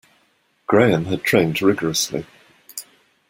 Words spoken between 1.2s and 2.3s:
trained rigourously.